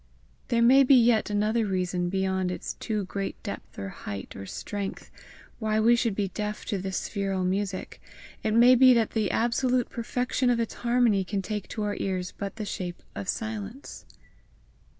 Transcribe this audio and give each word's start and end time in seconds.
There 0.47 0.63
may 0.63 0.81
be 0.81 0.95
yet 0.95 1.29
another 1.29 1.63
reason 1.63 2.09
beyond 2.09 2.49
its 2.49 2.73
too 2.73 3.05
great 3.05 3.37
depth 3.43 3.77
or 3.77 3.89
height 3.89 4.35
or 4.35 4.47
strength, 4.47 5.11
why 5.59 5.79
we 5.79 5.95
should 5.95 6.15
be 6.15 6.29
deaf 6.29 6.65
to 6.69 6.79
the 6.79 6.91
spheral 6.91 7.43
music; 7.43 8.01
it 8.41 8.55
may 8.55 8.73
be 8.73 8.95
that 8.95 9.11
the 9.11 9.29
absolute 9.29 9.91
perfection 9.91 10.49
of 10.49 10.59
its 10.59 10.73
harmony 10.73 11.23
can 11.23 11.43
take 11.43 11.67
to 11.67 11.83
our 11.83 11.97
ears 11.99 12.33
but 12.35 12.55
the 12.55 12.65
shape 12.65 13.03
of 13.13 13.29
silence. 13.29 14.07